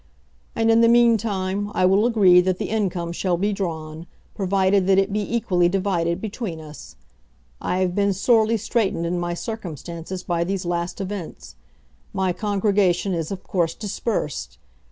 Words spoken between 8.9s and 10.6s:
in my circumstances by